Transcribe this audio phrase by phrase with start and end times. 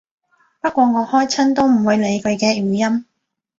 [0.61, 3.05] 不過我開親都唔會理佢嘅語音